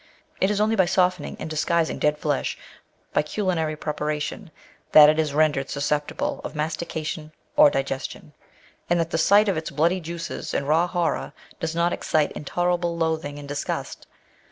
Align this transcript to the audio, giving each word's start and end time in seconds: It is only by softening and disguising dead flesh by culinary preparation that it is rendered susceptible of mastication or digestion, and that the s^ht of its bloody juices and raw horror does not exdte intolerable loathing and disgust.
It 0.39 0.49
is 0.49 0.59
only 0.59 0.75
by 0.75 0.87
softening 0.87 1.37
and 1.39 1.47
disguising 1.47 1.99
dead 1.99 2.17
flesh 2.17 2.57
by 3.13 3.21
culinary 3.21 3.75
preparation 3.75 4.49
that 4.93 5.09
it 5.09 5.19
is 5.19 5.31
rendered 5.31 5.69
susceptible 5.69 6.41
of 6.43 6.55
mastication 6.55 7.31
or 7.55 7.69
digestion, 7.69 8.33
and 8.89 8.99
that 8.99 9.11
the 9.11 9.17
s^ht 9.19 9.47
of 9.47 9.57
its 9.57 9.69
bloody 9.69 9.99
juices 10.01 10.55
and 10.55 10.67
raw 10.67 10.87
horror 10.87 11.33
does 11.59 11.75
not 11.75 11.91
exdte 11.91 12.31
intolerable 12.31 12.97
loathing 12.97 13.37
and 13.37 13.47
disgust. 13.47 14.07